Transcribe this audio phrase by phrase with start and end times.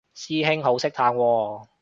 [0.15, 1.67] 師兄好識嘆喎